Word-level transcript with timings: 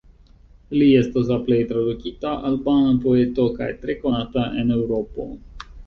Li 0.77 0.87
estas 1.01 1.29
la 1.33 1.37
plej 1.49 1.59
tradukita 1.73 2.33
albana 2.51 2.97
poeto 3.07 3.49
kaj 3.61 3.71
tre 3.85 4.01
konata 4.05 4.51
en 4.63 4.79
Eŭropo. 4.81 5.33